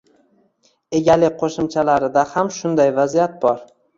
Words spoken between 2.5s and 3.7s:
shunday vaziyat bor